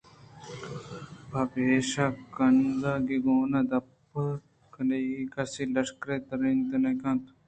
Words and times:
پہ 1.29 1.41
پِیش 1.51 1.91
ءُ 2.03 2.07
کانزگے 2.35 3.17
کُون 3.23 3.53
ءِ 3.59 3.69
دپ 3.69 3.87
ءِ 4.23 4.39
بندگ 4.71 5.05
ءَ 5.19 5.31
کس 5.33 5.53
لشکرے 5.75 6.15
تَرّ 6.27 6.41
ینت 6.51 6.71
نہ 6.83 6.91
کنت 7.01 7.23